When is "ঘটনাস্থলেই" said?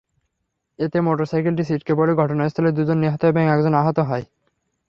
2.13-2.73